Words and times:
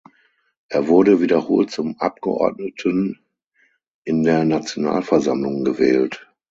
Er 0.69 0.87
wurde 0.87 1.21
wiederholt 1.21 1.69
zum 1.69 1.99
Abgeordneten 1.99 3.19
in 4.03 4.23
der 4.23 4.45
Nationalversammlung 4.45 5.63
gewählt. 5.63 6.27